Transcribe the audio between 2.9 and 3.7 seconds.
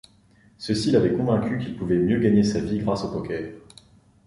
au poker.